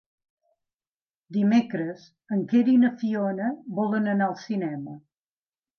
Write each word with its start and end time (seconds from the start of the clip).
Dimecres 1.37 2.07
en 2.37 2.41
Quer 2.55 2.65
i 2.75 2.77
na 2.87 2.93
Fiona 3.05 3.55
volen 3.83 4.13
anar 4.17 4.31
al 4.33 4.39
cinema. 4.49 5.03